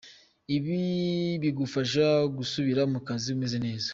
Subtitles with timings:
[0.55, 0.79] Ibi
[1.41, 2.05] bigufasha
[2.37, 3.89] gusubira mu kazi umeze neza”.